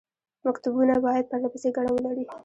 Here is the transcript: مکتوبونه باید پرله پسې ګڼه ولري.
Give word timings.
مکتوبونه 0.45 0.93
باید 1.05 1.29
پرله 1.31 1.49
پسې 1.53 1.69
ګڼه 1.77 1.91
ولري. 1.93 2.25